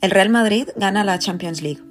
El 0.00 0.12
Real 0.12 0.28
Madrid 0.28 0.68
gana 0.76 1.02
la 1.02 1.18
Champions 1.18 1.60
League. 1.60 1.82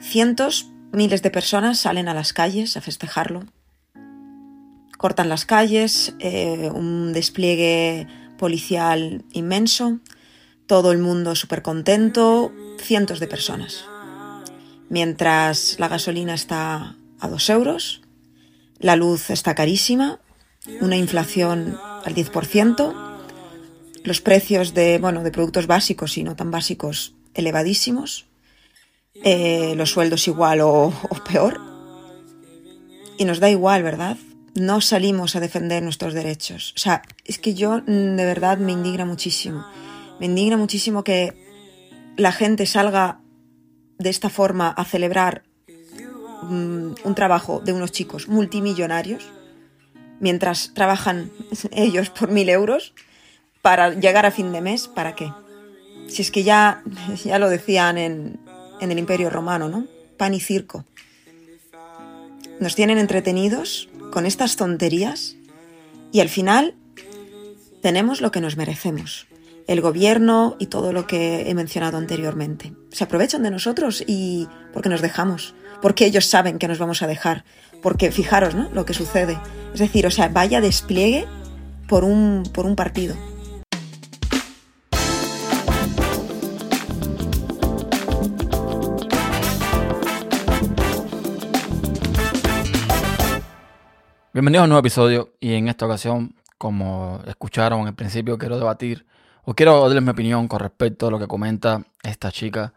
Cientos, 0.00 0.70
miles 0.92 1.20
de 1.22 1.30
personas 1.30 1.80
salen 1.80 2.08
a 2.08 2.14
las 2.14 2.32
calles 2.32 2.76
a 2.76 2.80
festejarlo. 2.80 3.44
Cortan 4.98 5.28
las 5.28 5.44
calles, 5.44 6.14
eh, 6.20 6.70
un 6.72 7.12
despliegue 7.12 8.06
policial 8.38 9.24
inmenso, 9.32 9.98
todo 10.66 10.92
el 10.92 10.98
mundo 10.98 11.34
súper 11.34 11.62
contento, 11.62 12.52
cientos 12.78 13.18
de 13.18 13.26
personas. 13.26 13.84
Mientras 14.88 15.80
la 15.80 15.88
gasolina 15.88 16.34
está 16.34 16.94
a 17.18 17.28
dos 17.28 17.50
euros, 17.50 18.02
la 18.78 18.94
luz 18.94 19.30
está 19.30 19.56
carísima, 19.56 20.20
una 20.80 20.96
inflación 20.96 21.76
al 22.04 22.14
10%, 22.14 23.11
los 24.04 24.20
precios 24.20 24.74
de, 24.74 24.98
bueno, 24.98 25.22
de 25.22 25.30
productos 25.30 25.66
básicos 25.66 26.16
y 26.18 26.24
no 26.24 26.36
tan 26.36 26.50
básicos 26.50 27.14
elevadísimos, 27.34 28.26
eh, 29.24 29.74
los 29.76 29.90
sueldos 29.90 30.26
igual 30.28 30.60
o, 30.62 30.92
peor. 31.30 31.60
Y 33.18 33.24
nos 33.24 33.40
da 33.40 33.50
igual, 33.50 33.82
¿verdad? 33.82 34.16
No 34.54 34.80
salimos 34.80 35.36
a 35.36 35.40
defender 35.40 35.82
nuestros 35.82 36.14
derechos. 36.14 36.72
O 36.76 36.78
sea, 36.78 37.02
es 37.24 37.38
que 37.38 37.54
yo 37.54 37.78
mm, 37.78 38.16
de 38.16 38.24
verdad 38.24 38.58
me 38.58 38.72
indigna 38.72 39.04
muchísimo. 39.04 39.64
Me 40.18 40.26
indigna 40.26 40.56
muchísimo 40.56 41.04
que 41.04 41.34
la 42.16 42.32
gente 42.32 42.66
salga 42.66 43.20
de 43.98 44.10
esta 44.10 44.28
forma 44.28 44.68
a 44.68 44.84
celebrar 44.84 45.44
mm, 46.42 46.94
un 47.04 47.14
trabajo 47.14 47.60
de 47.60 47.72
unos 47.72 47.92
chicos 47.92 48.28
multimillonarios 48.28 49.24
mientras 50.20 50.72
trabajan 50.74 51.30
ellos 51.70 52.10
por 52.10 52.30
mil 52.30 52.48
euros 52.48 52.94
para 53.62 53.94
llegar 53.94 54.26
a 54.26 54.32
fin 54.32 54.52
de 54.52 54.60
mes, 54.60 54.88
¿para 54.88 55.14
qué? 55.14 55.32
Si 56.08 56.22
es 56.22 56.30
que 56.30 56.42
ya, 56.42 56.82
ya 57.24 57.38
lo 57.38 57.48
decían 57.48 57.96
en, 57.96 58.40
en 58.80 58.90
el 58.90 58.98
Imperio 58.98 59.30
Romano, 59.30 59.68
¿no? 59.68 59.86
Pan 60.18 60.34
y 60.34 60.40
circo. 60.40 60.84
Nos 62.60 62.74
tienen 62.74 62.98
entretenidos 62.98 63.88
con 64.10 64.26
estas 64.26 64.56
tonterías 64.56 65.36
y 66.12 66.20
al 66.20 66.28
final 66.28 66.74
tenemos 67.80 68.20
lo 68.20 68.30
que 68.30 68.40
nos 68.40 68.56
merecemos. 68.56 69.26
El 69.66 69.80
gobierno 69.80 70.56
y 70.58 70.66
todo 70.66 70.92
lo 70.92 71.06
que 71.06 71.48
he 71.48 71.54
mencionado 71.54 71.96
anteriormente. 71.96 72.72
Se 72.90 73.04
aprovechan 73.04 73.42
de 73.42 73.50
nosotros 73.50 74.04
y 74.06 74.48
porque 74.72 74.88
nos 74.88 75.00
dejamos, 75.00 75.54
porque 75.80 76.04
ellos 76.04 76.26
saben 76.26 76.58
que 76.58 76.68
nos 76.68 76.78
vamos 76.78 77.02
a 77.02 77.06
dejar, 77.06 77.44
porque 77.80 78.10
fijaros, 78.10 78.54
¿no? 78.54 78.68
Lo 78.72 78.84
que 78.84 78.94
sucede. 78.94 79.38
Es 79.72 79.80
decir, 79.80 80.06
o 80.06 80.10
sea, 80.10 80.28
vaya 80.28 80.60
despliegue 80.60 81.26
por 81.88 82.04
un, 82.04 82.42
por 82.52 82.66
un 82.66 82.76
partido. 82.76 83.16
Bienvenidos 94.34 94.62
a 94.62 94.64
un 94.64 94.70
nuevo 94.70 94.80
episodio 94.80 95.34
y 95.40 95.52
en 95.52 95.68
esta 95.68 95.84
ocasión, 95.84 96.34
como 96.56 97.20
escucharon 97.26 97.86
al 97.86 97.94
principio, 97.94 98.38
quiero 98.38 98.56
debatir 98.58 99.04
o 99.44 99.52
quiero 99.52 99.82
darles 99.82 100.02
mi 100.02 100.08
opinión 100.08 100.48
con 100.48 100.58
respecto 100.58 101.08
a 101.08 101.10
lo 101.10 101.18
que 101.18 101.26
comenta 101.26 101.84
esta 102.02 102.32
chica, 102.32 102.72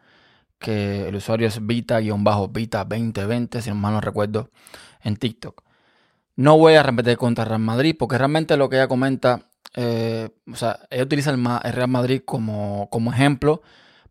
que 0.59 1.07
el 1.07 1.15
usuario 1.15 1.47
es 1.47 1.65
Vita-Vita2020, 1.65 3.61
si 3.61 3.69
no 3.69 3.77
mal 3.77 3.93
no 3.93 4.01
recuerdo, 4.01 4.49
en 5.01 5.15
TikTok. 5.15 5.63
No 6.35 6.57
voy 6.57 6.73
a 6.73 6.83
repetir 6.83 7.15
contra 7.15 7.45
Real 7.45 7.61
Madrid 7.61 7.95
porque 7.97 8.17
realmente 8.17 8.57
lo 8.57 8.67
que 8.67 8.75
ella 8.75 8.89
comenta, 8.89 9.45
eh, 9.75 10.31
o 10.51 10.57
sea, 10.57 10.81
ella 10.89 11.03
utiliza 11.03 11.31
el, 11.31 11.41
Real 11.73 11.87
Madrid 11.87 12.21
como, 12.25 12.89
como 12.91 13.13
ejemplo, 13.13 13.61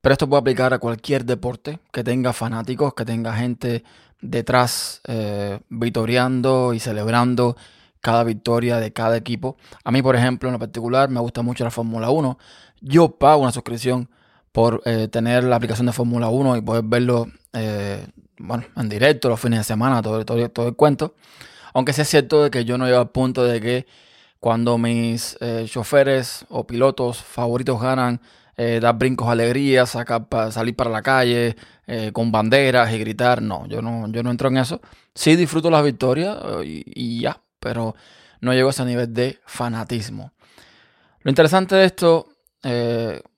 pero 0.00 0.14
esto 0.14 0.26
puede 0.30 0.40
aplicar 0.40 0.72
a 0.72 0.78
cualquier 0.78 1.26
deporte 1.26 1.78
que 1.92 2.02
tenga 2.02 2.32
fanáticos, 2.32 2.94
que 2.94 3.04
tenga 3.04 3.34
gente 3.34 3.84
detrás 4.24 5.00
eh, 5.06 5.60
y 5.70 6.80
celebrando 6.80 7.56
cada 8.00 8.24
victoria 8.24 8.78
de 8.78 8.92
cada 8.92 9.16
equipo. 9.16 9.56
A 9.84 9.90
mí, 9.90 10.02
por 10.02 10.16
ejemplo, 10.16 10.48
en 10.48 10.54
lo 10.54 10.58
particular, 10.58 11.08
me 11.08 11.20
gusta 11.20 11.42
mucho 11.42 11.64
la 11.64 11.70
Fórmula 11.70 12.10
1. 12.10 12.38
Yo 12.80 13.16
pago 13.16 13.42
una 13.42 13.52
suscripción 13.52 14.08
por 14.52 14.82
eh, 14.84 15.08
tener 15.08 15.44
la 15.44 15.56
aplicación 15.56 15.86
de 15.86 15.92
Fórmula 15.92 16.28
1 16.28 16.56
y 16.56 16.60
poder 16.62 16.84
verlo 16.84 17.26
eh, 17.52 18.06
bueno, 18.38 18.64
en 18.76 18.88
directo 18.88 19.28
los 19.28 19.40
fines 19.40 19.60
de 19.60 19.64
semana, 19.64 20.02
todo, 20.02 20.24
todo, 20.24 20.48
todo, 20.50 20.68
el 20.68 20.76
cuento. 20.76 21.14
Aunque 21.72 21.92
sea 21.92 22.04
cierto 22.04 22.42
de 22.42 22.50
que 22.50 22.64
yo 22.64 22.78
no 22.78 22.86
llego 22.86 22.98
al 23.00 23.10
punto 23.10 23.44
de 23.44 23.60
que 23.60 23.86
cuando 24.38 24.76
mis 24.76 25.38
choferes 25.66 26.44
o 26.50 26.66
pilotos 26.66 27.22
favoritos 27.22 27.80
ganan, 27.80 28.20
eh, 28.56 28.78
dar 28.80 28.96
brincos 28.96 29.28
alegría, 29.28 29.84
sacar 29.84 30.26
salir 30.50 30.76
para 30.76 30.90
la 30.90 31.02
calle 31.02 31.56
eh, 31.86 32.12
con 32.12 32.30
banderas 32.30 32.92
y 32.92 32.98
gritar. 32.98 33.42
No, 33.42 33.66
yo 33.66 33.82
no, 33.82 34.08
yo 34.08 34.22
no 34.22 34.30
entro 34.30 34.48
en 34.48 34.58
eso. 34.58 34.80
Sí 35.14 35.36
disfruto 35.36 35.70
las 35.70 35.84
victorias 35.84 36.36
eh, 36.62 36.82
y, 36.86 37.20
ya, 37.20 37.40
pero 37.58 37.94
no 38.40 38.52
llego 38.52 38.68
a 38.68 38.70
ese 38.70 38.84
nivel 38.84 39.12
de 39.12 39.40
fanatismo. 39.44 40.32
Lo 41.22 41.30
interesante 41.30 41.74
de 41.74 41.86
esto, 41.86 42.28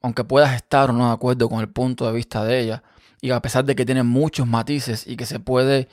aunque 0.03 0.25
puedas 0.25 0.55
estar 0.55 0.91
o 0.91 0.93
no 0.93 1.07
de 1.07 1.15
acuerdo 1.15 1.49
con 1.49 1.61
el 1.61 1.69
punto 1.69 2.07
de 2.07 2.13
vista 2.13 2.45
de 2.45 2.61
ella, 2.61 2.83
y 3.21 3.31
a 3.31 3.41
pesar 3.41 3.65
de 3.65 3.77
que 3.77 3.87
tiene 3.87 4.03
muchos 4.03 4.47
matices 4.47 5.07
y 5.07 5.17
que 5.17 5.25
se 5.25 5.39
puede 5.39 5.89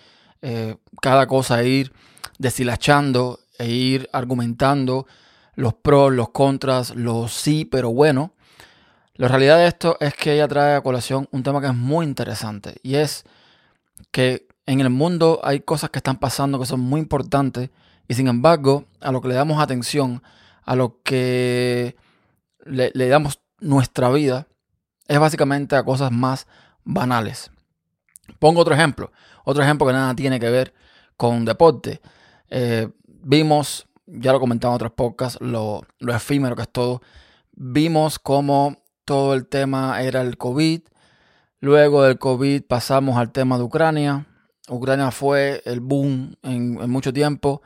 cada 1.02 1.28
cosa 1.28 1.64
ir 1.64 1.94
deshilachando 2.40 3.40
e 3.60 3.70
ir 3.70 4.10
argumentando 4.12 5.06
los 5.56 5.76
pros, 5.76 6.12
los 6.12 6.30
contras, 6.30 6.96
los 6.96 7.32
sí, 7.32 7.66
pero 7.66 7.92
bueno, 7.94 8.34
la 9.16 9.28
realidad 9.28 9.58
de 9.58 9.68
esto 9.68 9.98
es 10.00 10.16
que 10.16 10.34
ella 10.34 10.48
trae 10.48 10.76
a 10.76 10.82
colación 10.82 11.28
un 11.32 11.44
tema 11.44 11.62
que 11.62 11.68
es 11.68 11.76
muy 11.76 12.06
interesante 12.06 12.78
y 12.82 12.96
es 12.96 13.26
que 14.12 14.48
en 14.66 14.82
el 14.82 14.90
mundo 14.90 15.40
hay 15.44 15.60
cosas 15.60 15.92
que 15.92 16.00
están 16.00 16.18
pasando 16.18 16.60
que 16.60 16.66
son 16.66 16.80
muy 16.80 17.00
importantes 17.00 17.70
y 18.08 18.16
sin 18.16 18.28
embargo 18.28 18.86
a 19.02 19.12
lo 19.12 19.22
que 19.22 19.28
le 19.28 19.36
damos 19.36 19.62
atención, 19.62 20.24
a 20.64 20.76
lo 20.76 21.02
que 21.04 21.96
le, 22.66 23.08
damos 23.08 23.40
nuestra 23.60 24.10
vida, 24.10 24.48
es 25.08 25.20
básicamente 25.20 25.76
a 25.76 25.84
cosas 25.84 26.12
más 26.12 26.48
banales. 26.84 27.52
Pongo 28.40 28.62
otro 28.62 28.74
ejemplo, 28.74 29.12
otro 29.44 29.64
ejemplo 29.64 29.86
que 29.86 29.94
nada 29.94 30.16
tiene 30.16 30.40
que 30.40 30.50
ver 30.50 30.74
con 31.18 31.46
deporte. 31.46 32.02
Eh, 32.50 32.90
vimos, 33.06 33.88
ya 34.08 34.32
lo 34.32 34.40
comentaba 34.40 34.74
en 34.74 34.76
otros 34.76 34.94
podcasts, 34.94 35.40
lo, 35.40 35.84
lo 36.00 36.16
efímero 36.16 36.56
que 36.56 36.64
es 36.64 36.70
todo. 36.70 37.02
Vimos 37.52 38.18
cómo 38.18 38.83
todo 39.06 39.34
el 39.34 39.48
tema 39.48 40.02
era 40.02 40.22
el 40.22 40.38
COVID. 40.38 40.82
Luego 41.60 42.04
del 42.04 42.20
COVID 42.20 42.64
pasamos 42.64 43.18
al 43.18 43.32
tema 43.32 43.58
de 43.58 43.64
Ucrania. 43.64 44.28
Ucrania 44.70 45.12
fue 45.12 45.62
el 45.66 45.80
boom 45.80 46.36
en, 46.44 46.90
mucho 46.90 47.14
tiempo 47.14 47.62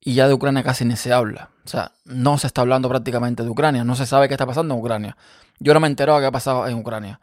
y 0.00 0.14
ya 0.14 0.28
de 0.28 0.34
Ucrania 0.34 0.62
casi 0.62 0.84
ni 0.84 0.96
se 0.96 1.12
habla. 1.12 1.50
O 1.64 1.68
sea, 1.68 1.92
no 2.04 2.38
se 2.38 2.46
está 2.46 2.62
hablando 2.62 2.88
prácticamente 2.88 3.42
de 3.42 3.48
Ucrania. 3.48 3.84
No 3.84 3.94
se 3.94 4.06
sabe 4.06 4.28
qué 4.28 4.34
está 4.34 4.46
pasando 4.46 4.74
en 4.74 4.80
Ucrania. 4.80 5.16
Yo 5.58 5.74
no 5.74 5.80
me 5.80 5.86
entero 5.86 6.14
de 6.14 6.20
qué 6.20 6.26
ha 6.26 6.32
pasado 6.32 6.66
en 6.66 6.76
Ucrania. 6.76 7.20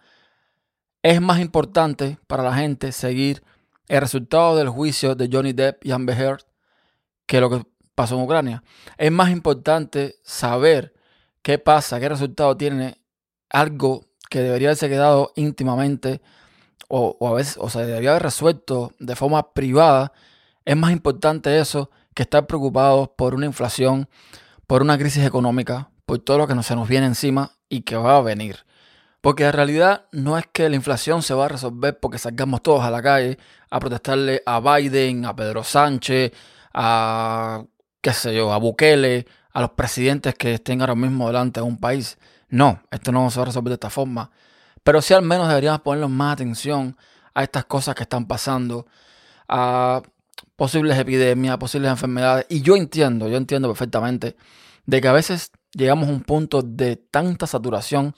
Es 1.02 1.22
más 1.22 1.40
importante 1.40 2.18
para 2.28 2.44
la 2.44 2.56
gente 2.56 2.92
seguir 2.92 3.44
el 3.88 4.02
resultado 4.02 4.56
del 4.56 4.70
juicio 4.70 5.16
de 5.16 5.30
Johnny 5.32 5.54
Depp 5.54 5.86
y 5.86 5.92
Amber 5.92 6.20
Heard 6.20 6.42
que 7.26 7.42
lo 7.42 7.50
que 7.50 7.64
pasó 7.96 8.16
en 8.16 8.22
Ucrania. 8.22 8.64
Es 8.98 9.12
más 9.12 9.30
importante 9.30 10.16
saber 10.24 10.94
qué 11.42 11.60
pasa, 11.60 12.00
qué 12.00 12.10
resultado 12.10 12.56
tiene 12.58 12.99
algo 13.50 14.06
que 14.30 14.42
debería 14.42 14.70
haberse 14.70 14.90
quedado 14.90 15.32
íntimamente 15.36 16.22
o, 16.88 17.28
a 17.28 17.34
veces, 17.34 17.58
o 17.60 17.70
se 17.70 17.86
debería 17.86 18.12
haber 18.12 18.24
resuelto 18.24 18.94
de 19.00 19.16
forma 19.16 19.54
privada, 19.54 20.12
es 20.66 20.76
más 20.76 20.92
importante 20.92 21.60
eso 21.60 21.90
que 22.14 22.24
estar 22.24 22.48
preocupados 22.48 23.10
por 23.16 23.36
una 23.36 23.46
inflación, 23.46 24.10
por 24.68 24.82
una 24.82 24.98
crisis 24.98 25.26
económica, 25.26 25.90
por 26.06 26.20
todo 26.20 26.40
lo 26.40 26.48
que 26.48 26.62
se 26.64 26.76
nos 26.76 26.88
viene 26.88 27.06
encima 27.06 27.52
y 27.70 27.82
que 27.82 27.96
va 27.96 28.18
a 28.18 28.22
venir. 28.22 28.66
Porque 29.22 29.46
en 29.46 29.54
realidad 29.54 30.06
no 30.12 30.38
es 30.38 30.46
que 30.52 30.70
la 30.70 30.76
inflación 30.76 31.22
se 31.22 31.34
va 31.34 31.46
a 31.46 31.50
resolver 31.50 32.00
porque 32.00 32.18
salgamos 32.18 32.64
todos 32.64 32.84
a 32.84 32.92
la 32.92 33.02
calle 33.02 33.38
a 33.70 33.80
protestarle 33.80 34.42
a 34.46 34.60
Biden, 34.60 35.26
a 35.26 35.36
Pedro 35.36 35.64
Sánchez, 35.64 36.32
a 36.74 37.64
qué 38.02 38.14
sé 38.14 38.34
yo, 38.34 38.54
a 38.54 38.58
Bukele, 38.58 39.28
a 39.52 39.62
los 39.62 39.72
presidentes 39.72 40.36
que 40.36 40.56
estén 40.56 40.82
ahora 40.82 40.96
mismo 40.96 41.28
delante 41.28 41.60
de 41.60 41.66
un 41.66 41.78
país. 41.78 42.18
No, 42.50 42.82
esto 42.92 43.12
no 43.12 43.30
se 43.30 43.38
va 43.40 43.44
a 43.44 43.46
resolver 43.48 43.70
de 43.70 43.76
esta 43.76 43.90
forma. 43.90 44.32
Pero 44.84 45.02
sí 45.02 45.14
al 45.14 45.22
menos 45.22 45.48
deberíamos 45.48 45.82
ponerle 45.82 46.08
más 46.08 46.34
atención 46.34 46.98
a 47.34 47.44
estas 47.44 47.66
cosas 47.66 47.96
que 47.96 48.04
están 48.04 48.26
pasando, 48.26 48.88
a 49.48 50.02
posibles 50.56 50.98
epidemias, 50.98 51.58
posibles 51.58 51.92
enfermedades. 51.92 52.46
Y 52.50 52.62
yo 52.62 52.76
entiendo, 52.76 53.28
yo 53.28 53.38
entiendo 53.38 53.68
perfectamente 53.68 54.36
de 54.86 55.02
que 55.02 55.08
a 55.08 55.14
veces 55.14 55.52
llegamos 55.74 56.10
a 56.10 56.12
un 56.12 56.22
punto 56.22 56.62
de 56.62 56.96
tanta 56.96 57.48
saturación 57.48 58.16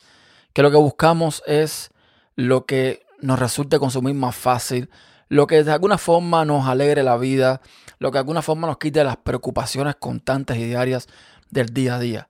que 0.54 0.62
lo 0.62 0.72
que 0.72 0.78
buscamos 0.78 1.44
es 1.46 1.92
lo 2.36 2.66
que 2.66 3.04
nos 3.22 3.40
resulte 3.40 3.80
consumir 3.80 4.16
más 4.16 4.36
fácil, 4.36 4.90
lo 5.30 5.48
que 5.48 5.64
de 5.64 5.72
alguna 5.72 5.98
forma 5.98 6.44
nos 6.46 6.68
alegre 6.68 7.04
la 7.04 7.18
vida, 7.18 7.62
lo 8.00 8.12
que 8.12 8.16
de 8.16 8.20
alguna 8.20 8.42
forma 8.42 8.68
nos 8.68 8.78
quite 8.78 9.04
las 9.04 9.18
preocupaciones 9.18 9.96
constantes 9.96 10.58
y 10.58 10.66
diarias 10.66 11.08
del 11.50 11.68
día 11.74 11.96
a 11.96 12.00
día. 12.00 12.28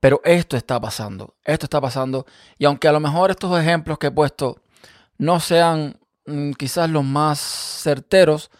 Pero 0.00 0.20
esto 0.24 0.56
está 0.56 0.80
pasando, 0.80 1.36
esto 1.44 1.66
está 1.66 1.80
pasando. 1.80 2.26
Y 2.58 2.64
aunque 2.64 2.88
a 2.88 2.92
lo 2.92 3.00
mejor 3.00 3.30
estos 3.30 3.58
ejemplos 3.60 3.98
que 3.98 4.08
he 4.08 4.10
puesto 4.10 4.62
no 5.18 5.38
sean 5.40 6.00
mm, 6.26 6.52
quizás 6.52 6.88
los 6.88 7.04
más 7.04 7.38
certeros, 7.38 8.50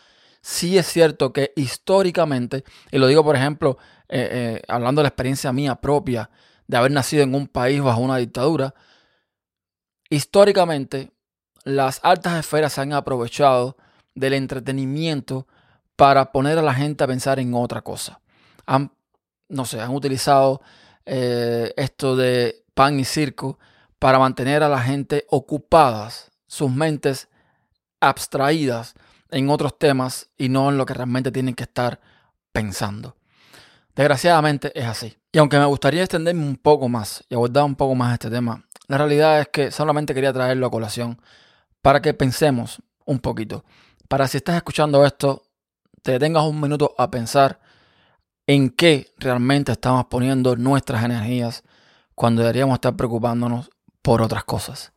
sí 0.42 0.76
es 0.76 0.86
cierto 0.86 1.32
que 1.32 1.52
históricamente, 1.56 2.64
y 2.92 2.98
lo 2.98 3.06
digo 3.06 3.24
por 3.24 3.36
ejemplo, 3.36 3.78
eh, 4.08 4.28
eh, 4.30 4.62
hablando 4.68 5.00
de 5.00 5.04
la 5.04 5.08
experiencia 5.08 5.52
mía 5.52 5.76
propia 5.76 6.30
de 6.66 6.76
haber 6.76 6.92
nacido 6.92 7.22
en 7.22 7.34
un 7.34 7.48
país 7.48 7.82
bajo 7.82 8.00
una 8.00 8.18
dictadura, 8.18 8.74
históricamente 10.10 11.10
las 11.64 12.00
altas 12.02 12.38
esferas 12.38 12.74
se 12.74 12.82
han 12.82 12.92
aprovechado 12.92 13.76
del 14.14 14.34
entretenimiento 14.34 15.46
para 15.96 16.32
poner 16.32 16.58
a 16.58 16.62
la 16.62 16.74
gente 16.74 17.04
a 17.04 17.06
pensar 17.06 17.38
en 17.38 17.54
otra 17.54 17.82
cosa. 17.82 18.20
Han, 18.66 18.92
no 19.48 19.64
sé, 19.64 19.80
han 19.80 19.94
utilizado 19.94 20.60
eh, 21.12 21.74
esto 21.76 22.14
de 22.14 22.62
pan 22.72 23.00
y 23.00 23.04
circo 23.04 23.58
para 23.98 24.20
mantener 24.20 24.62
a 24.62 24.68
la 24.68 24.78
gente 24.80 25.26
ocupadas, 25.28 26.30
sus 26.46 26.70
mentes 26.70 27.28
abstraídas 27.98 28.94
en 29.32 29.50
otros 29.50 29.76
temas 29.76 30.28
y 30.38 30.48
no 30.48 30.70
en 30.70 30.78
lo 30.78 30.86
que 30.86 30.94
realmente 30.94 31.32
tienen 31.32 31.56
que 31.56 31.64
estar 31.64 32.00
pensando. 32.52 33.16
Desgraciadamente 33.96 34.70
es 34.78 34.86
así. 34.86 35.18
Y 35.32 35.38
aunque 35.38 35.58
me 35.58 35.64
gustaría 35.64 36.04
extenderme 36.04 36.46
un 36.46 36.56
poco 36.56 36.88
más 36.88 37.24
y 37.28 37.34
abordar 37.34 37.64
un 37.64 37.74
poco 37.74 37.96
más 37.96 38.12
este 38.12 38.30
tema, 38.30 38.64
la 38.86 38.96
realidad 38.96 39.40
es 39.40 39.48
que 39.48 39.72
solamente 39.72 40.14
quería 40.14 40.32
traerlo 40.32 40.68
a 40.68 40.70
colación 40.70 41.20
para 41.82 42.00
que 42.00 42.14
pensemos 42.14 42.80
un 43.04 43.18
poquito. 43.18 43.64
Para 44.06 44.28
si 44.28 44.36
estás 44.36 44.54
escuchando 44.54 45.04
esto, 45.04 45.42
te 46.02 46.12
detengas 46.12 46.44
un 46.44 46.60
minuto 46.60 46.94
a 46.96 47.10
pensar 47.10 47.58
en 48.50 48.68
qué 48.68 49.14
realmente 49.18 49.70
estamos 49.70 50.06
poniendo 50.06 50.56
nuestras 50.56 51.04
energías 51.04 51.62
cuando 52.16 52.42
deberíamos 52.42 52.74
estar 52.74 52.96
preocupándonos 52.96 53.70
por 54.02 54.22
otras 54.22 54.42
cosas. 54.42 54.92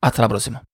Hasta 0.00 0.22
la 0.22 0.28
próxima. 0.28 0.64